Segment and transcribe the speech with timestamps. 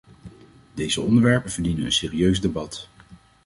[0.73, 2.89] Deze onderwerpen verdienen een serieus debat.